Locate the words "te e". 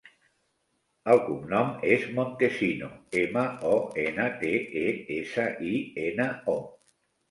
4.43-4.91